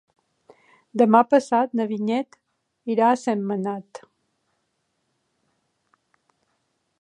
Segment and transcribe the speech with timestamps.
[1.01, 2.39] Demà passat na Vinyet
[2.93, 4.01] irà a Sentmenat.